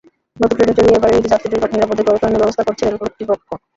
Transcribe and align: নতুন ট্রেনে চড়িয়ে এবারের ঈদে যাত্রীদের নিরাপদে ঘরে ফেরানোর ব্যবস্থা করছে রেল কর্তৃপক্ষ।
নতুন 0.37 0.55
ট্রেনে 0.57 0.77
চড়িয়ে 0.77 0.97
এবারের 0.97 1.17
ঈদে 1.19 1.31
যাত্রীদের 1.33 1.71
নিরাপদে 1.73 2.01
ঘরে 2.03 2.19
ফেরানোর 2.21 2.41
ব্যবস্থা 2.41 2.65
করছে 2.67 2.83
রেল 2.83 2.97
কর্তৃপক্ষ। 3.01 3.47